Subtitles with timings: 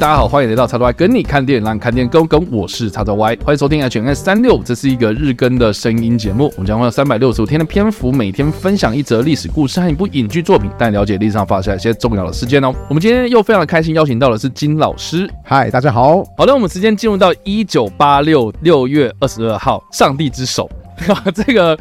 [0.00, 2.50] 大家好，欢迎来到叉 Y 跟你看电影，让你看电影更跟。
[2.50, 6.50] 我是叉 Y，欢迎收听 HNS 三六，这是一个日更的声音节目。
[6.56, 12.74] 我们将会有三百六十五天的篇幅，每天分享一则历史故事和一部影剧作品，带你了解历史上发生一些重要的事件哦。
[12.88, 15.28] 我们今天又非常的开心，邀请到的是金老师。
[15.44, 16.24] 嗨，大家好。
[16.34, 20.66] 好的，我们时间进入到一九八六六月二十二号，上帝之手，
[21.34, 21.78] 这个。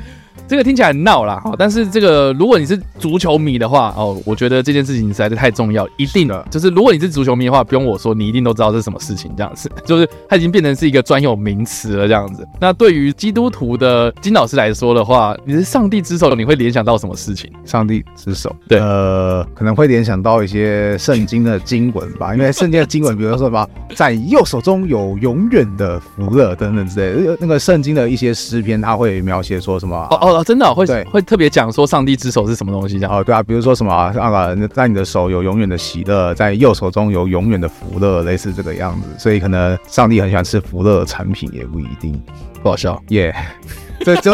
[0.49, 12.43] 这个听起来很闹啦，但是这个如果你是足球迷的话哦，我觉得这件事情实在是太重要，一定的就是如果你是足球迷的话，不用我说，你一定都知道这是什么事情，这样子 就是它已经变成是一个专有名词了，这样子。
[12.59, 17.51] 那对于基督徒的金老师来说的话，你是上帝之手，你会联想到什么事情？
[17.63, 29.95] 上帝之手，对，呃，可能会联想到一些圣经的经文吧， 因为圣经的经文，比如说什么，在右手中有永远的福乐等等之类的，那个圣经的一些诗篇，它会描写说什么？
[30.09, 30.38] 哦哦。
[30.43, 33.11] 真的、哦、会会特别讲说上帝之手是什么东西这样？
[33.11, 39.07] 哦，对啊，比如说什么啊，在你的手有永远的喜乐，在右手中有永远的福乐，类似这个样子。
[39.17, 42.19] 所以可能上帝很喜欢吃福乐的产品，也不一定。
[42.61, 43.88] 不好笑，耶、yeah。
[43.99, 44.31] 这就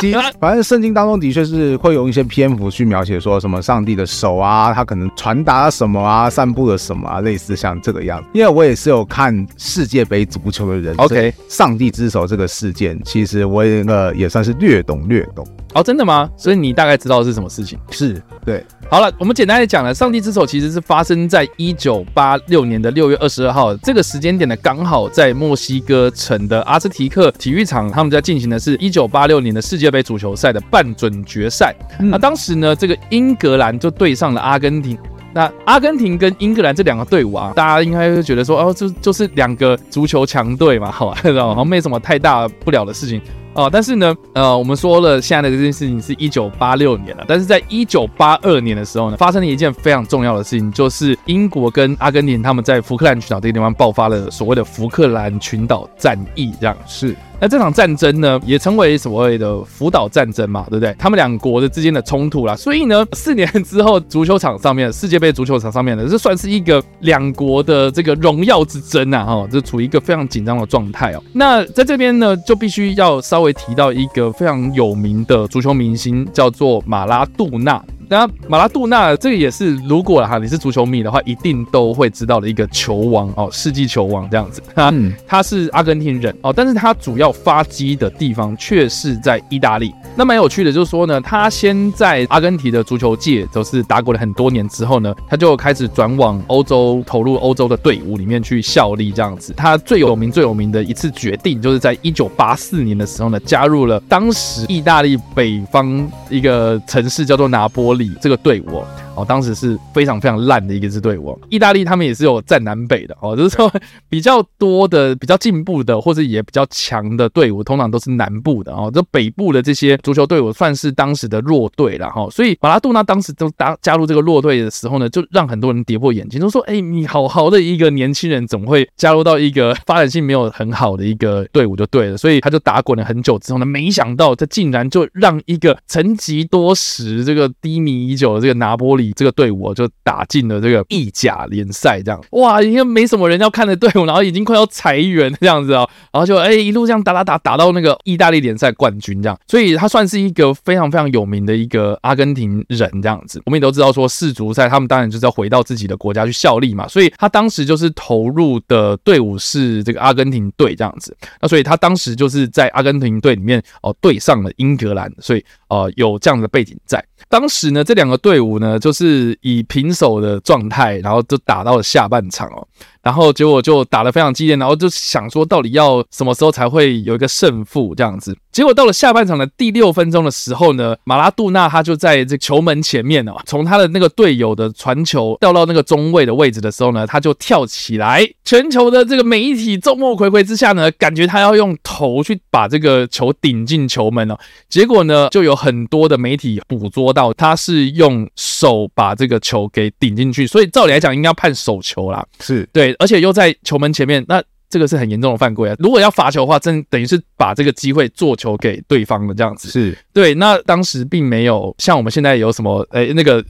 [0.00, 8.28] 其实，反正圣经当中的确是会有一些篇幅去描写说什么上帝的手啊，他可能传达了什么啊，散布了什么啊，类似像这个样子。
[8.32, 15.46] 因为我也是有看世界杯足球的人，OK，上帝之手这个事件，其实我也呃也算是略懂略懂。
[15.76, 16.28] 哦，真的吗？
[16.38, 17.78] 所以你大概知道是什么事情？
[17.90, 18.64] 是对。
[18.88, 31.74] 好了，我们简单的讲了，上帝之手其实是发生在一九八六年的六月二十二号这个时间点呢，刚好在墨西哥城的阿兹提克体育场，他们在进行的是一九八六年的世界杯足球赛的半准决赛。
[32.00, 34.96] 嗯、那当时呢，这个英格兰就对上了阿根廷。
[35.34, 43.20] 那阿根廷跟英格兰这两个队伍啊，大家应该会觉得说，哦，就，就是两个足球强队嘛，好吧， 然后没什么太大不了的事情。
[43.56, 57.16] 哦，但是呢，呃，我们说了，现在的这件事情是一九八六年了，但是在一九八二年的时候呢，发生了一件非常重要的事情，就是英国跟阿根廷他们在福克兰群岛这个地方爆发了所谓的福克兰群岛战役，这样是。
[57.38, 60.94] 那这场战争呢，也称为所谓的福岛战争嘛，对不对？
[60.98, 71.22] 他们两国的之间的冲突啦，所以呢，四年之后，足球场上面，世界杯足球场上面呢，这算是一个两国的这个荣耀之争啊，哈，就处于一个非常紧张的状态哦。
[71.32, 77.82] 那在这边呢，就必须要稍微提到一个非常有名的足球明星，叫做马拉杜纳。
[78.08, 84.62] 那马拉杜纳这个也是，如果哈你是足球迷的话，一定都会知道的一个球王哦，世纪球王这样子。
[84.74, 89.92] 他、嗯、他是阿根廷人哦，但是他主要发迹的地方却是在意大利。
[90.14, 99.52] 那蛮有趣的，就是说呢，他先在阿根廷的足球界都是打滚了很多年之后呢，他就开始转往欧洲，投入欧洲的队伍里面去效力这样子。
[99.56, 108.84] 他最有名最有名的一次决定，就是在一九八四年的时候呢，加入了当时意大利北方一个城市叫做拿波这个队伍。
[109.24, 111.38] 当时是非常非常烂的一个支队伍。
[111.48, 113.72] 意大利他们也是有占南北的哦，就是说
[114.08, 118.90] 比较多的、比较进步的，或者也比较强的队伍，通常都是南部的哦。
[118.92, 122.28] 这北部的这些足球队伍算是当时的弱队了哈。
[122.30, 139.05] 所以马拉杜纳当时都加加入这个弱队的时候呢，就让很多人跌破眼镜，都说：“哎，你好好的一个年轻人，怎么会加入到一个发展性没有很好的一个队伍就对了。”所以他就打滚了很久之后呢，没想到他竟然就让一个沉寂多时、这个低迷已久的这个拿波里。
[139.14, 153.40] 这个队伍就打进了这个意甲联赛，这样哇，因为没什么人要看的队伍，然后已经快要裁员这样子哦，然后就哎一路这样打打打打到那个意大利联赛冠军这样，所以他算是一个非常非常有名的一个阿根廷人这样子。
[153.44, 161.16] 我们也都知道说世足赛他们当然就是要回到自己的国家去效力嘛，所以他当时就是投入的队伍是这个阿根廷队这样子。
[161.40, 167.04] 那所以他当时就是在阿根廷队里面哦对上了英格兰，所以呃有这样的背景在。
[167.28, 172.66] 当时呢，这两个队伍呢，就是以平手的状态，然后就打到了下半场哦。
[173.06, 178.36] 然后结果就打得非常激烈，然后就想说到底要什么时候才会有一个胜负这样子。
[178.50, 188.28] 结果到了下半场的第六分钟的时候呢，马拉杜纳他就在这球门前面哦， 从他的那个队友的传球掉到那个中卫的位置的时候呢，他就跳起来。
[188.44, 194.36] 全球的这个媒体众目睽睽之下呢，感觉他要用头去把这个球顶进球门哦。
[194.68, 202.26] 结果呢，就有很多的媒体捕捉到他是用手把这个球给顶进去，所以照理来讲应该判手球啦。
[202.40, 202.95] 是对。
[202.98, 205.76] 而且又在球门前面，那这个是很严重的犯规啊！
[205.78, 210.34] 如果要罚球的话，真等于是把这个机会做球给对方了，这样子是对。
[210.34, 213.42] 那当时并没有像我们现在有什么诶、欸、那个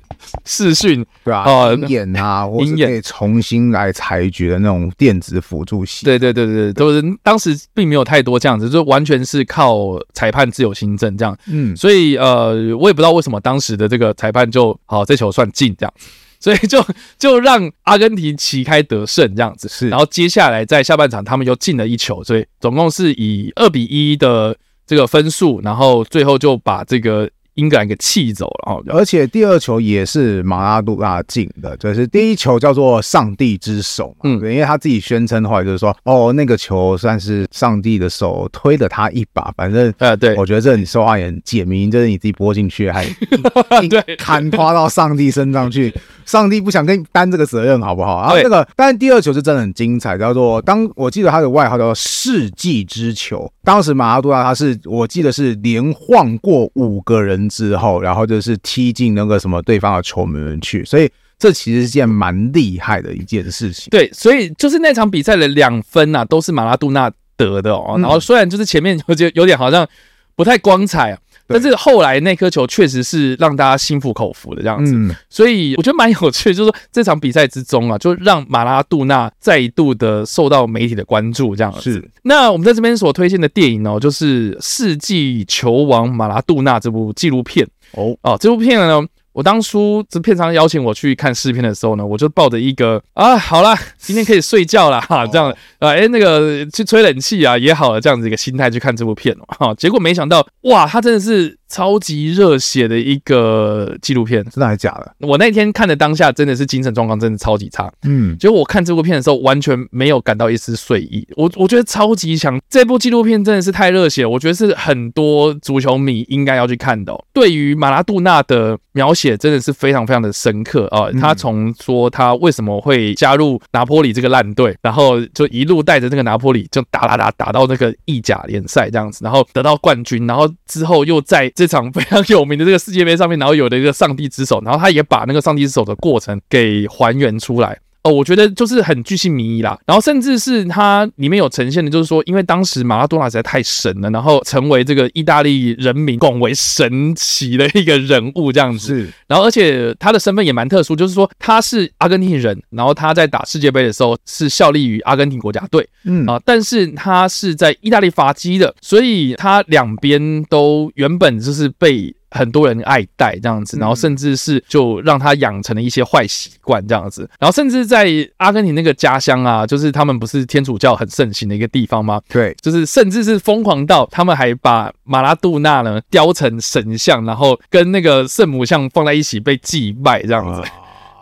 [0.45, 1.39] 视讯对吧？
[1.41, 6.05] 啊，鹰眼啊，鹰眼可以重新来裁决的那种电子辅助系。
[6.05, 11.35] 对对对对，都是当时并没有太多这样子，就完全是靠裁判自由心证这样。
[11.47, 15.95] 嗯，所以呃，我也不知道为什么当时的这个裁判就好，这球算进这样。
[16.41, 16.85] 所以就
[17.19, 19.69] 就让阿根廷旗开得胜这样子。
[19.69, 24.56] 是，然后接下来在下半场他们又进了一球，所以总共是以二比一的
[24.87, 27.31] 这个分数，然后最后就把这个。
[27.56, 43.06] 英格兰给气走了哦，而且第二球也是马拉杜纳进的，就是第一球叫做上帝之手嘛，嗯，因为他自己宣称的话就是说，哦，那个球算是上帝的手推了他一把，反正呃，对，我觉得这你说话也很简明，就是你自己拨进去，还
[43.88, 45.94] 对，砍花到上帝身上去，
[46.26, 48.20] 上帝不想跟你担这个责任，好不好？
[48.20, 57.46] 然后这个，但是第二球是真的很精彩，叫做当我记得他的外号叫做世纪之球，当时马拉杜纳他是我记得是连晃过五个人。
[57.49, 63.89] 之后，然后就是踢进那个什么对方的球门去，所以这其实是件蛮厉害的一件事情。
[63.91, 67.97] 对，所以就是那场比赛的两分啊，都是马拉杜纳得的哦。
[67.99, 69.87] 然后虽然就是前面我觉得有点好像
[70.35, 71.19] 不太光彩啊。
[71.49, 81.81] 但是后来那颗球确实是让大家心服口服的这样子，嗯、所以我觉得蛮有趣，就是说这场比赛之中啊，就让马拉杜纳再度的受到媒体的关注这样子。
[81.81, 82.11] 是。
[82.23, 87.67] 那我们在这边所推荐的电影呢，就是《世纪球王马拉杜纳》这部纪录片。
[87.93, 89.07] 哦哦，这部片呢。
[89.37, 101.59] 我当初这片商邀请我去看试片的时候呢，我就抱着一个啊，好啦， 今天可以睡觉了哈，这样啊，哎，那个去吹冷气啊也好了，这样子一个心态去看这部片哈，结果没想到哇，他真的是。
[101.69, 105.13] 超级热血的一个纪录片，真的还是假的？
[105.21, 107.93] 我那天看的当下，真的是精神状况真的超级差。
[108.05, 111.27] 嗯，结果我看这部片的时候，完全没有感到一丝睡意。
[111.37, 117.25] 我我觉得超级强，这部纪录片真的是太热血，我觉得是很多足球迷应该要去看的哦。
[117.33, 121.11] 对于马拉杜纳的描写，真的是非常非常的深刻啊。
[121.21, 131.53] 他从说他为什么会加入拿坡里这个烂队，然后就一路带着这个拿坡里就打打打打到那个意甲联赛这样子，然后得到冠军，然后之后又在。
[131.56, 137.79] 这场非常有名的这个世界杯上面，然后有的一个上帝之手，然后他也把那个上帝之手的过程给还原出来。
[138.06, 149.03] 哦，我觉得就是很巨细靡遗啦，然后甚至是它里面有呈现的，就是说，因为当时马拉多纳实在太神了，然后成为这个意大利人民广为神奇的一个人物这样子。
[149.03, 162.14] 是，然后而且他的身份也蛮特殊，就是说他是阿根廷人，然后他在打世界杯的时候是效力于阿根廷国家队，嗯啊，但是他是在意大利发迹的，所以他两边都原本就是被。
[162.37, 168.06] 很多人爱戴这样子，然后甚至是就让他养成了一些坏习惯这样子，然后甚至在
[168.37, 172.21] 阿根廷那个家乡啊，就是他们不是天主教很盛行的一个地方吗？
[172.29, 180.62] 对，就是甚至是疯狂到他们还把马拉杜纳呢雕成神像，然后跟那个圣母像放在一起被祭拜这样子。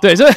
[0.02, 0.32] 对，所以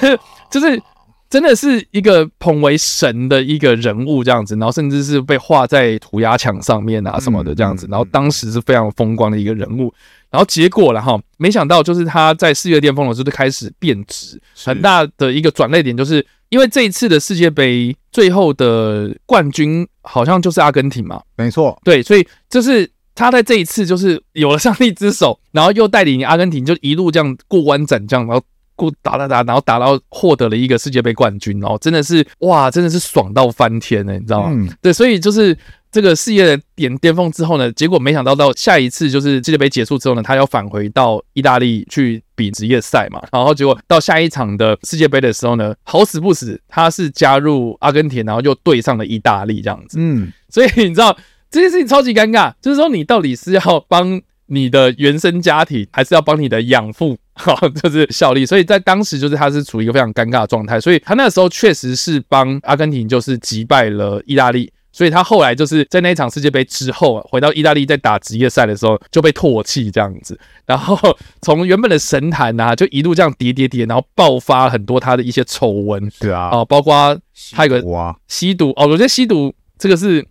[0.50, 0.82] 就是
[1.30, 9.94] 真的是一个捧为神的一个人物这样子，然后甚至是被画在涂鸦墙上面啊什么的这样子，然后当时是非常风光的一个人物。
[10.30, 28.44] 然后结果了哈，没想到就是他在世界巅峰的时候就开始变质，很大的一个转捩点，就是因为这一次的世界杯最后的冠军好像就是阿根廷嘛，没错，对，所以就是他在这一次就是有了上帝之手，然后又带领阿根廷就一路这样过关斩将，然后
[28.78, 34.52] 过打打打，然后打到获得了一个世界杯冠军，然后真的是哇，真的是爽到翻天呢，你知道吗？
[34.54, 35.58] 嗯、对，所以就是。
[35.90, 43.22] 这个事业的巅巅峰之后呢，结果没想到到下一次就是世界杯结束之后呢，他要返回到意大利去比职业赛嘛。
[43.32, 49.98] 然后结果到下一场的世界杯的时候呢，好死不死他是加入阿根廷，然后又对上了意大利这样子。
[50.00, 51.18] 嗯，所以你知道
[51.50, 58.46] 这件事情超级尴尬，就是说你到底是要帮你的原生家庭，还是要帮你的养父，哈， 就是效力。
[58.46, 64.72] 所以在当时就是他是处于一个非常尴尬的状态，所以他那个时候确实是帮阿根廷就是击败了意大利。
[64.90, 70.98] 所以他后来就是在那一场世界杯之后，回到意大利在打职业赛的时候就被唾弃这样子，然后
[71.44, 76.12] 从原本的神坛啊，就一路这样跌跌跌，然后爆发很多他的一些丑闻。
[76.20, 77.16] 对啊，哦，包括
[77.52, 80.26] 他有个吸毒哦，我觉得吸毒这个是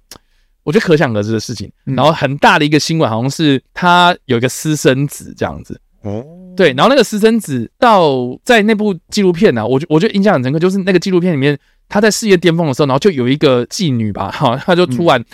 [0.64, 1.70] 我觉得可想而知的事情。
[1.84, 5.80] 然后很大的一个新闻，好像是他有一个私生子这样子。
[6.06, 6.24] 哦，
[6.56, 11.58] 对，然后那个私生子到在那部纪录片呢，我觉我觉得印象很深刻，就是那个纪录片里面。
[11.88, 15.24] 他在事业巅峰的时候，然后就有一个妓女吧，哈， 他就突然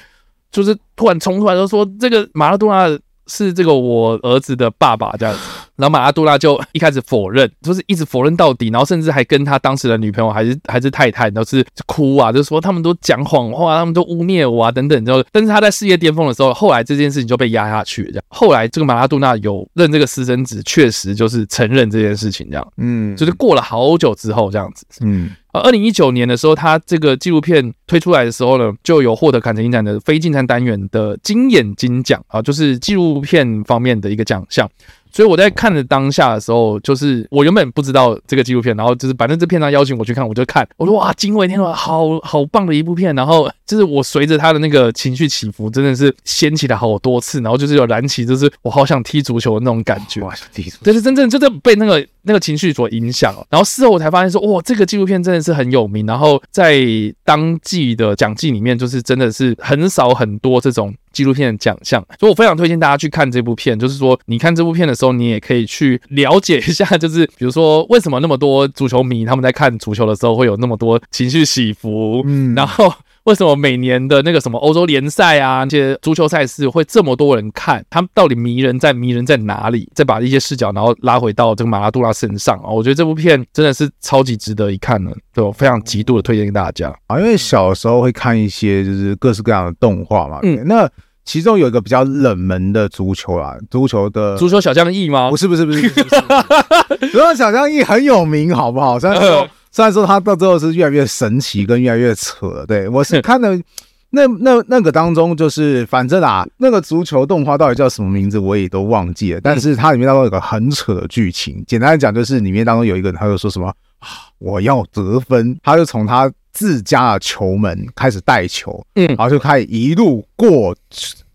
[0.50, 2.94] 就是突然冲出来，就说这个马拉多纳
[3.26, 5.40] 是这个我儿子的爸爸这样子。
[5.82, 15.04] 然后马拉多纳就一开始否认，就是一直否认到底，然后甚至还跟他当时的女朋友还是还是太太，都是哭啊，就说他们都讲谎话，他们都污蔑我啊等等。
[15.04, 18.10] 之后但是他在事业巅峰的时候，后来这件事情就被压下去了。
[18.12, 25.30] 这样，后来这个马拉多纳有认这个私生子，确实就是承认这件事情，这样，嗯，就是过了好久之后这样子，嗯。
[25.52, 34.66] 呃，二零一九年的时候，他这个纪录片推出来的时候呢，就有获得坎城影展的非竞赛单元的金眼金奖啊，就是纪录片方面的一个奖项。
[35.12, 43.14] 所以我在看的当下的时候，就是我原本不知道这个纪录片，然后就是反正这片商邀请我去看，我就看，我说哇，惊为天人，好好棒的一部片。
[43.14, 50.22] 然后就是我随着他的那个情绪起伏，真的是掀起来好多次，然后就是有燃起，就是我好想踢足球的那种感觉。
[50.22, 53.34] 哇，踢足球，就是真正就是被那个那个情绪所影响。
[53.50, 56.06] 然后事后我才发现说，哇，这个纪录片真的是很有名。
[56.06, 56.82] 然后在
[57.24, 60.94] 当季的奖季里面，就是真的是很少很多这种。
[61.12, 63.78] 纪录片的奖项，所以我非常推荐大家去看这部片。
[63.78, 72.92] 就是说，你看这部片的时候，你也可以去了解一下，就是比如说，为什么那么多足球迷他们在看足球的时候会有那么多情绪起伏，嗯，然后。
[73.24, 77.84] 为什么每年的那个什么欧洲联赛啊，这些足球赛事会这么多人看？
[77.88, 79.88] 他们到底迷人在迷人在哪里？
[79.94, 82.68] 再把一些视角，然后拉回到这个马拉杜拉身上啊！
[82.68, 87.18] 我觉得这部片真的是超级值得一看的，对，我非常极度的推荐给大家啊！
[87.20, 90.90] 因为小时候会看一些就是各式各样的动画嘛，嗯，那
[91.24, 95.30] 其中有一个比较冷门的足球啊，足球的足球小将翼吗？
[95.30, 95.88] 不是不是不是，
[97.12, 98.98] 足球小将翼很有名，好不好？
[98.98, 99.48] 虽然说。
[99.72, 103.58] 虽然说他到最后是越来越神奇，跟越来越扯，对，我是看的
[104.14, 113.74] 那那那个当中，就是反正啊，那个足球动画到底叫什么名字我也都忘记了，但是它里面当中有个很扯的剧情，简单来讲就是里面当中有一个人，他就说什么啊，
[114.38, 120.76] 我要得分，他就从他自家的球门开始带球，嗯，然后就开始一路过。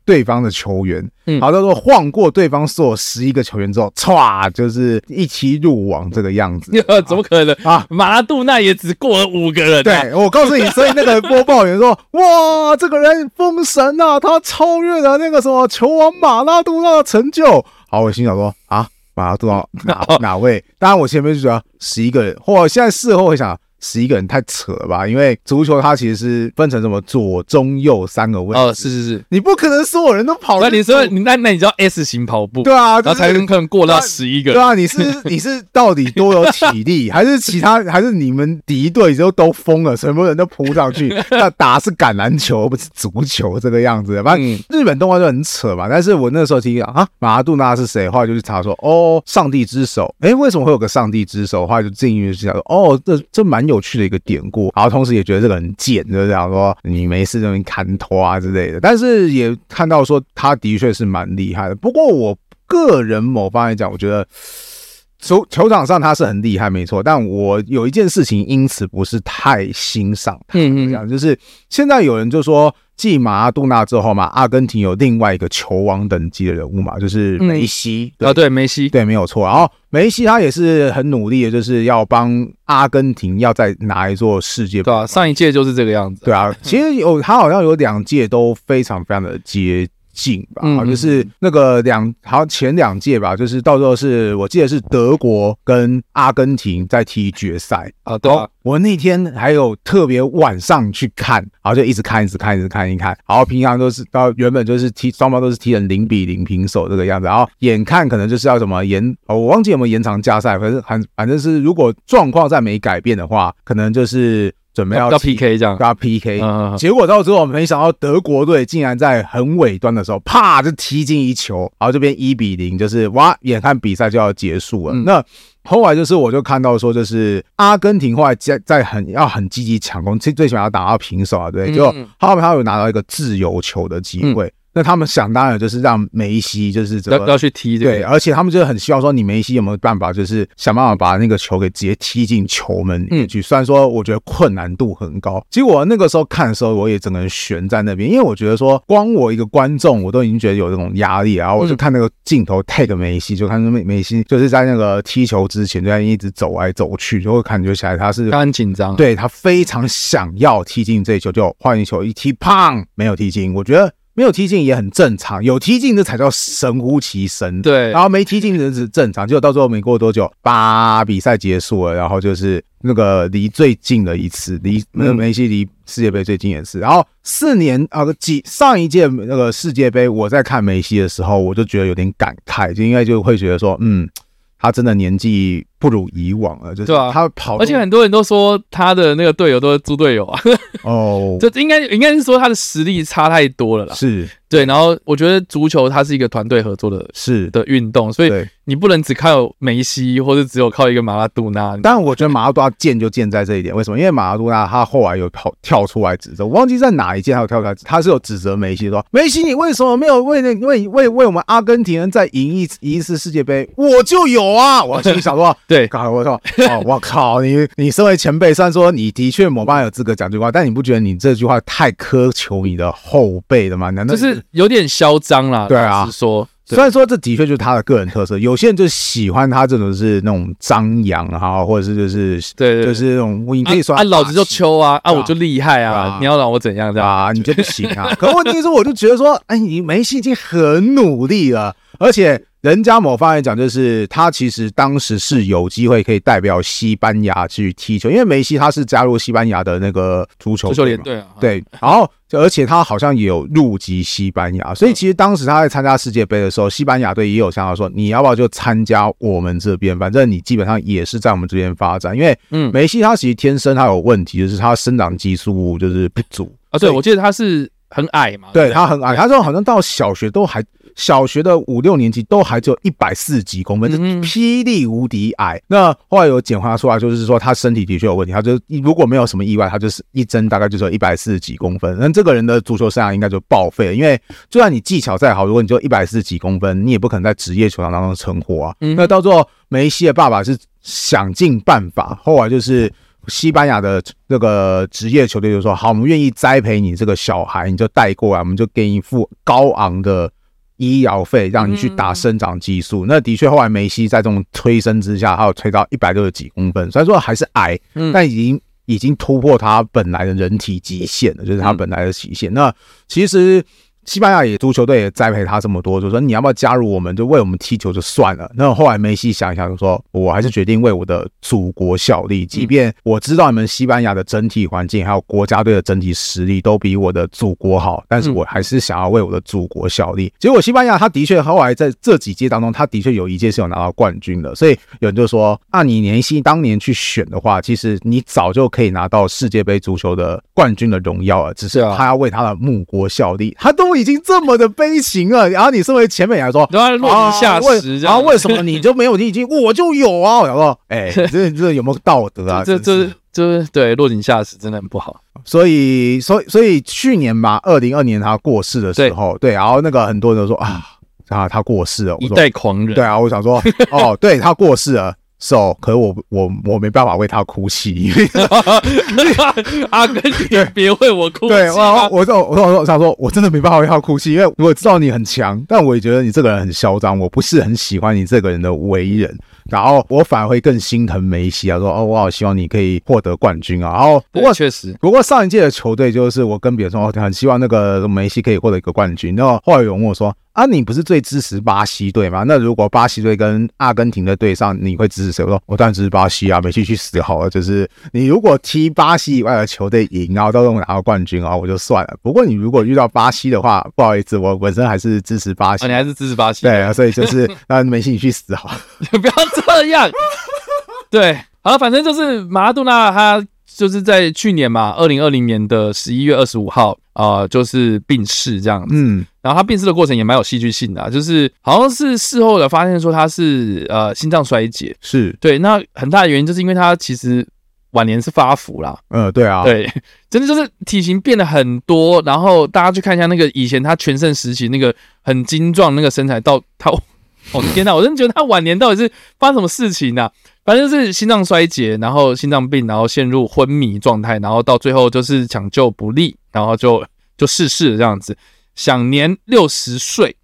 [0.08, 6.72] 对方的球员，嗯，好，他说晃过对方所有十一个球员之后，歘，就是一起入网这个样子，
[7.06, 7.86] 怎么可能啊？
[7.90, 17.66] 马拉杜纳也只过了五个人，对，我告诉你，所以那个播报员说，哇，这个人封神啊，他超越了那个什么球王马拉杜纳的成就。
[17.90, 20.64] 好，我心想说啊，马拉杜纳哪 哪位？
[20.80, 23.60] 当然我前面就说十一个人，或现在事后会想。
[23.80, 25.08] 十一个人太扯了吧？
[25.08, 28.60] 因为足球它其实是分成什么左中右三个位置。
[28.60, 30.60] 哦，是是是，你不可能所有人都跑。
[30.62, 32.64] 那你说你那那你叫 S 型跑步？
[32.64, 34.54] 对啊，然后才能可能过到十一个。
[34.54, 41.16] 对啊，你是你是到底多有体力， 还是其他，还是你们敌对之后都疯了，全部人都扑上去？
[41.32, 44.22] 那打是橄榄球，不是足球这个样子。
[44.24, 45.88] 反正日本动画就很扯嘛。
[45.90, 48.10] 但是我那时候听啊，马拉杜纳是谁？
[48.10, 50.14] 后来就去查说，哦，上帝之手。
[50.20, 51.68] 哎，为什么会有个上帝之手？
[51.68, 53.78] 后来就进去就想说，哦，这这蛮有。
[53.78, 58.80] 有趣的一个典故，然后同时也觉得这个很贱，就是讲说你没事就能砍头啊之类的。
[58.82, 61.76] 但是也看到说他的确是蛮厉害的。
[61.76, 64.28] 不过我个人某方面讲，我觉得
[65.22, 67.04] 球球场上他是很厉害，没错。
[67.04, 71.38] 但我有一件事情因此不是太欣赏他，嗯嗯，就是
[71.70, 72.74] 现在有人就说。
[72.98, 78.12] 继马拉杜纳之后嘛，阿根廷有另外一个球王等级的人物嘛，就是梅西。
[78.18, 79.46] 啊，对，梅西，对，没有错。
[79.46, 84.86] 然后梅西他也是很努力的，就是要帮阿根廷要再拿一座世界杯。
[84.86, 86.26] 对啊，上一届就是这个样子。
[86.26, 98.18] 对啊，其实有他好像有两届都非常非常的接近吧，嗯、就是那个两好像前两届吧，就是到时候是我记得是德国跟阿根廷在踢决赛啊。
[98.18, 103.16] 对啊，我那天还有特别晚上去看，然后就一直看，一直看，一直看，一看。
[103.28, 114.52] 然后平常都是到原本就是踢双方都是踢成零比零平手这个样子，然后眼看可能就是要什么延，我忘记有没有延长加赛，反正反反正是如果状况再没改变的话，可能就是。
[114.78, 116.40] 准备要，要 PK 这样，要 PK，
[116.78, 124.94] 结果到最后没想到德国队竟然在很尾端的时候，啪就踢进一球，然后这边一比零，就是哇，眼看比赛就要结束了。
[124.94, 125.24] 嗯、那
[125.64, 131.86] 后来就是我就看到说，就是阿根廷后来在在很要很积极抢攻，最最起码要打到平手啊，对，就
[132.20, 134.46] 后面他有拿到一个自由球的机会。
[134.46, 143.42] 嗯那他们想当然就是让梅西就是怎么要要去踢，对，而且他们就很希望说，你梅西有没有办法，就是想办法把那个球给直接踢进球门里面去。
[143.42, 163.54] 虽然说我觉得困难度很高，结果那个时候看的时候，我也整个人悬在那边，因为我觉得说，光我一个观众，我都已经觉得有这种压力，然后我就看那个镜头 take 梅西，就看梅梅西就是在那个踢球之前就在一直走来走去，就会感觉起来他是他很紧张，对，他非常想要踢进这一球，就换一球一踢，砰，没有踢进。
[163.54, 163.92] 我觉得。
[164.18, 167.62] 没有踢进也很正常，有踢进这才叫神乎其神。
[167.62, 176.80] 对，然后没踢进是正常，结果到最后没过多久，叭，比赛结束了，然后就是那个离最近的一次，离那梅西离世界杯最近也是。
[176.80, 184.10] 然后四年啊，几上一届那个世界杯，我在看梅西的时候，我就觉得有点感慨，就应该就会觉得说，嗯，
[184.58, 190.40] 他真的年纪不如以往了，就是对啊，他跑，而且很多人都说他的那个队友都是猪队友啊。
[190.84, 193.94] 哦， 这应该应该是说他的实力差太多了啦。
[193.94, 194.28] 是。
[194.50, 198.32] 对，然后我觉得足球它是一个团队合作的，是的运动，所以
[198.64, 201.78] 你不能只靠梅西，或者只有靠一个马拉杜纳。
[201.84, 204.00] 但我觉得马拉杜纳贱就贱在这一点，为什么？
[204.00, 213.70] 因为马拉杜纳他后来有跑跳出来指责，我忘记在哪一届他有跳出来，他是有指责梅西说：“梅西，你为什么没有为那为为为我们阿根廷人再赢一赢一次世界杯？
[213.76, 223.90] 我就有啊！”我心里想说：“对，我说哦，我靠， 你你身为前辈，虽然说你的确某方面有资格讲这句话，但你不觉得你这句话太苛求你的后辈了吗？
[223.90, 237.34] 难道就是有点嚣？”张了，对啊，是说，虽然说这的确就是他的个人特色，有些人就喜欢他这种是那种张扬哈，或者是就是对，就是那种你可以说啊，老子就秋啊，啊，我就厉害啊，你要让我怎样这样啊？
[237.34, 238.14] 你就不行啊？
[238.18, 242.42] 可问题是，我就觉得说，哎，你梅西已经很努力了，而且。
[242.62, 266.52] 人家某方面讲，就是他其实当时是有机会可以代表西班牙去踢球，因为梅西他是加入西班牙的那个足球足球联队啊，对，然后而且他好像也有入籍西班牙，所以其实当时他在参加世界杯的时候，西班牙队也有想要说，你要不要就参加我们这边，反正你基本上也是在我们这边发展，因为嗯，梅西他其实天生他有问题，就是他生长激素就是不足。
[266.70, 270.64] 啊，对，我记得他是很矮嘛，对，他很矮，他说好像到小学都还。
[270.96, 275.62] 小学的五六年级都还只有一百四十几公分，是霹雳无敌矮。
[275.68, 278.34] 那后来有简化出来，就是说他身体的确有问题。
[278.34, 281.96] 他就如果没有什么意外，他就是一针大概就是一百四十几公分。
[282.00, 288.76] 那这个人的足球生涯应该就报废了，因为就算你技巧再好，如果你就一百四十几公分，你也不可能在职业球场当中存活啊。
[288.80, 292.92] 那到最后，梅西的爸爸是想尽办法，后来就是
[293.28, 300.32] 西班牙的这个职业球队就说：“好，我们愿意栽培你这个小孩，你就带过来，我们就给你付高昂的。”
[300.78, 307.76] 医疗费让你去打生长激素，那的确后来梅西在这种催生之下，他有推到一百六十几公分，虽然说还是矮，
[308.14, 312.54] 但已经已经突破他本来的人体极限了，就是他本来的极限。
[312.54, 312.72] 那
[313.08, 313.64] 其实。
[314.08, 318.50] 西班牙也足球队也栽培他这么多，就说你要不要加入我们，就为我们踢球就算了。
[318.56, 330.32] 那后来梅西想一想，就说我还是决定为我的祖国效力，即便我知道你们西班牙的整体环境还有国家队的整体实力都比我的祖国好，但是我还是想要为我的祖国效力。
[330.40, 334.72] 结果西班牙他的确后来在这几届当中，他的确有一届是有拿到冠军的，所以
[335.02, 343.97] 有人就说，按你梅西当年去选的话，其实你早就可以拿到世界杯足球的冠军的荣耀了，只是他要为他的母国效力，他都。
[343.98, 349.18] 已经这么的悲情了，然后你身为前辈来说，都要落井下石，然后为什么你就没有？
[349.18, 350.40] 你已经我就有啊！
[350.40, 352.64] 我想说，哎，这这有没有道德啊？
[352.64, 355.22] 这这这对落井下石真的很不好。
[355.46, 360.84] 所以，所以，所以去年吧，二零二年他过世的时候，对，然后那个很多人都说啊，
[361.30, 362.94] 啊，他过世了，一代狂人。
[362.94, 365.14] 对啊，我想说，哦，对他过世了。
[365.40, 368.12] 是哦，可是我我我没办法为他哭泣。
[369.92, 371.50] 阿根廷，别为我哭泣。
[371.50, 379.38] 对，我我我我我我想说，我真的没办法为他哭泣，因为我知道你很强，但我也觉得你这个人很嚣张，我不是很喜欢你这个人的为人。
[379.70, 383.94] 然后我反而会更心疼梅西啊，说哦，我好希望你可以获得冠军啊。
[383.94, 389.36] 然后不过确实，不过上一届的球队就是我跟别人说，我很希望那个梅西可以获得一个冠军。
[389.36, 390.34] 然后后来有人问我说。
[390.58, 392.44] 啊，你不是最支持巴西队吗？
[392.48, 395.44] 那如果巴西队跟阿根廷的对上，你会支持谁？
[395.44, 397.48] 我说我当然支持巴西啊，梅西去死好了。
[397.48, 402.18] 就是你如果踢巴西以外的球队赢，然后都能拿到冠军啊，我就算了。
[402.24, 405.86] 不过你如果遇到巴西的话，不好意思，我本身还是支持巴西。
[405.86, 406.64] 啊，你还是支持巴西？
[406.64, 410.10] 对啊，所以就是 那梅西你去死好了，你不要这样。
[411.12, 416.98] 对，好了，反正就是马拉杜纳他就是在去年嘛，二零二零年的十一月二十五号。
[417.18, 425.34] 啊、呃，就是病逝这样子，嗯，然后他病逝的过程也蛮有戏剧性的、啊，就是好像是事后的发现说他是呃心脏衰竭，是。
[425.40, 427.48] 对，那很大的原因就是因为他其实
[427.92, 429.90] 晚年是发福啦，嗯，对啊，对，
[430.30, 436.92] 真的就是体型变得很多，然后大家去看一下那个以前他全盛时期那个很精壮那个身材，到他，
[437.54, 440.32] 哦天呐，我真的觉得他晚年到底是发生什么事情呢、啊？
[440.66, 447.02] 反正就是心脏衰竭，然后心脏病，然后陷入昏迷状态，然后到最后就是抢救不利，然后就
[447.38, 448.38] 就逝世了这样子，
[448.78, 450.38] 享年六十岁。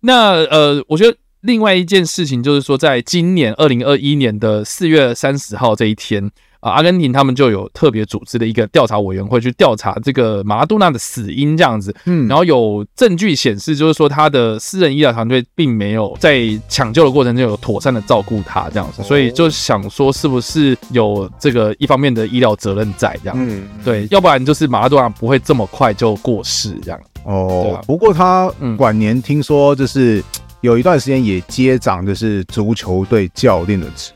[0.00, 6.30] 那呃，我觉得另外一件事情就是说，在今年二零二一年的四月三十号这一天。
[6.62, 27.00] 啊，阿根廷他们就有特别组织的一个调查委员会去调查这个马拉多纳的死因，这样子，嗯，然后有证据显示，就是说他的私人医疗团队并没有在抢救的过程中有妥善的照顾他，这样子，所以就想说是不是有这个一方面的医疗责任在这样，嗯，对，要不然就是马拉多纳不会这么快就过世这样。
[27.24, 30.22] 哦，不过他晚年听说就是
[30.60, 34.10] 有一段时间也接掌就是足球队教练的职。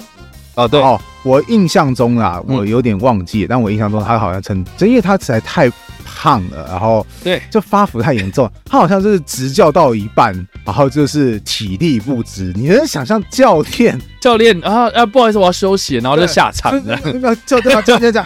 [0.55, 5.71] 哦，对哦，我印象中啊，我有点忘记，嗯、但我印象中他好像称，就因为他实在太
[6.03, 10.33] 胖了，然后对，就发福太严重，他好像就是执教到一半，
[10.65, 12.55] 然后就是体力不支。
[12.57, 16.99] 你能想象教练 教练啊啊，不好意思，我要休息，然后就下场了。
[17.05, 18.25] 那个教练教练讲，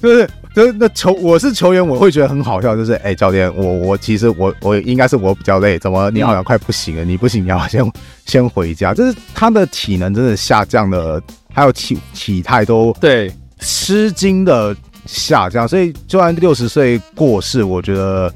[0.00, 7.04] 就是就是那球，我是球员，我会觉得很好笑，就是哎、欸，教练，我我其实我我应该是我比较累，怎么你好像快不行了？
[7.04, 7.92] 你不行，你要先
[8.26, 8.92] 先回家。
[8.92, 11.22] 就是他的体能真的下降的，
[11.54, 14.76] 还有体体态都对吃惊的。
[15.06, 18.30] 下降，所以就算六十岁过世，我觉得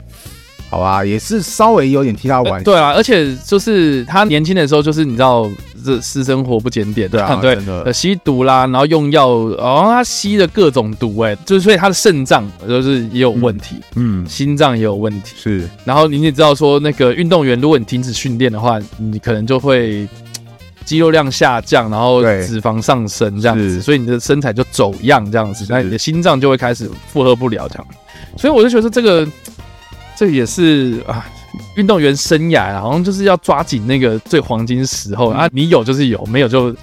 [0.72, 2.64] 好吧，也是稍微有点替他玩。
[2.64, 5.46] 对啊，而且就是他年轻的时候，就是你知道
[5.84, 15.68] 这私生活不检点，对啊， 对，呃，吸毒啦，然后用药，哦，他吸的各种毒，哎，就是所以他的肾脏就是也有问题，嗯，嗯心脏也有问题，是。
[15.84, 20.08] 然后你也知道说，那个运动员，如果你停止训练的话，你可能就会。
[20.84, 27.86] 肌肉量下降，然后脂肪上升，这样子，所以你的身材就走样，这样子，那你的心脏就会开始负荷不了，这样。
[28.36, 29.24] 所以我就觉得这个，
[30.16, 31.26] 这也是啊，
[31.76, 35.30] 运动员生涯啊，好像就是要抓紧那个最黄金时候。
[35.30, 36.74] 啊，你有就是有，没有就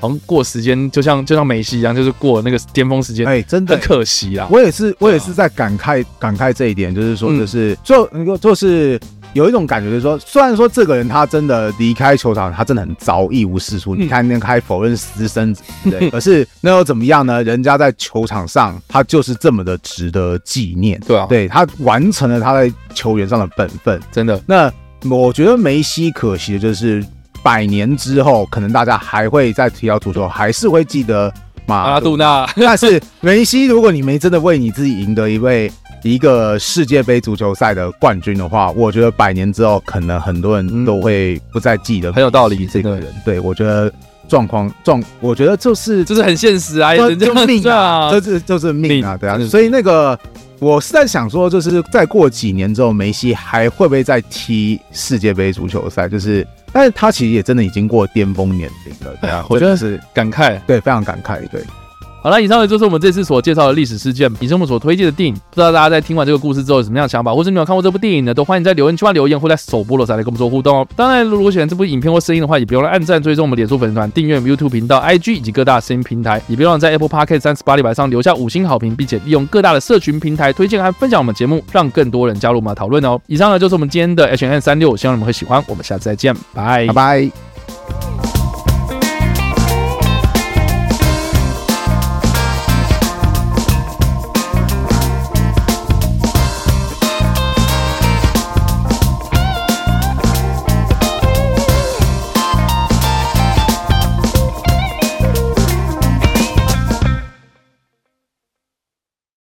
[0.00, 3.76] 好像过时间，就像就像梅西一样，就是过那个巅峰时间，哎，真的。
[3.76, 4.46] 很可惜啦。
[4.50, 9.00] 我也是，我也是在感慨感慨这一点，就是说，就是就那个就是。
[9.38, 13.94] 有一种感觉，就是说，虽然说这个人他真的离开球场，他真的很糟，一无是处。
[13.94, 16.10] 你看，那开否认私生子，对。
[16.12, 17.42] 可是那又怎么样呢？
[17.44, 21.00] 人家在球场上，他就是这么的值得纪念。
[21.06, 24.42] 对啊，对他完成了他在球员上的本分，真的。
[24.44, 24.70] 那
[25.08, 27.04] 我觉得梅西可惜的就是，
[27.42, 31.32] 百年之后，可能大家还会再提到足球，还是会记得
[31.64, 32.44] 马拉杜纳。
[32.58, 35.70] 但是梅西，如果你没真的为你自己赢得一位。
[36.02, 42.12] 一个世界杯足球赛的冠军的话，我觉得百年之后，可能很多人都会不再记得。
[42.12, 43.06] 很有道理，这个人。
[43.24, 43.92] 对，我觉得
[44.28, 49.38] 状况状，我觉得就是就是很现实啊，就，就命啊，这是就是命啊， 对啊。
[49.48, 50.18] 所以那个，
[50.58, 56.08] 我是在想说，就是再过几年之后，梅西还会不会再踢世界杯足球赛？
[56.08, 59.44] 就是，但是他其实也真的已经过巅峰年龄了，对啊。
[59.50, 61.62] 我觉得是感慨，对，非常感慨，对。
[62.20, 65.34] 好了，以上呢就是我们这次所介绍的历史事件，也是我们所推荐的电影。
[65.34, 68.34] 不知道大家在听完这个故事之后有什么样的想法，或者你有看过这部电影呢？
[68.34, 70.86] 都欢迎在留言区留言，或在首播的时候来跟我们做互动哦。
[70.96, 83.18] 当然，如果喜欢这部影片或声音的话，也别忘了按赞、追踪我们脸书粉丝团、订阅 YouTube 频道、IG 以及各大声音平台，也别忘了在 Apple Podcast 三十八里板上留下五星好评，并且利用各大的社群平台推荐和分享我们节目，让更多人加入我们的讨论哦。
[83.26, 85.62] 以上呢就是我们今天的 H&M 365，希望你们会喜欢。
[85.68, 87.47] 我们下次再见，拜拜。